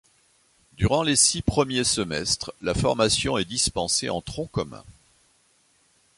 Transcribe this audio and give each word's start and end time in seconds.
Durant 0.77 1.03
les 1.03 1.15
six 1.15 1.43
premiers 1.43 1.83
semestres, 1.83 2.51
la 2.63 2.73
formation 2.73 3.37
est 3.37 3.45
dispensée 3.45 4.09
en 4.09 4.19
tronc 4.19 4.47
commun. 4.47 4.83